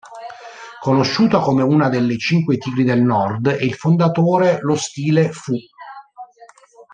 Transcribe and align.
Conosciuto 0.79 1.39
come 1.41 1.61
una 1.61 1.87
delle 1.87 2.17
"Cinque 2.17 2.57
Tigri 2.57 2.83
del 2.83 3.03
Nord", 3.03 3.49
è 3.49 3.61
il 3.63 3.75
fondatore 3.75 4.57
lo 4.61 4.75
stile 4.75 5.31
Fu. 5.31 5.53